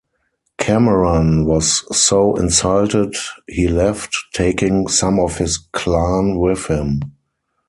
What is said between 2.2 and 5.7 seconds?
insulted he left, taking some of his